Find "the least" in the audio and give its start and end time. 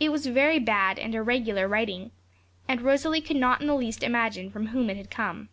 3.68-4.02